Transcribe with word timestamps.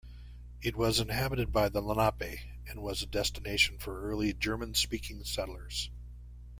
It 0.63 0.75
was 0.75 0.99
inhabited 0.99 1.51
by 1.51 1.69
the 1.69 1.79
Lenape 1.79 2.39
and 2.67 2.81
was 2.81 3.03
a 3.03 3.05
destination 3.05 3.77
for 3.77 4.01
early 4.09 4.33
German-speaking 4.33 5.25
settlers. 5.25 5.91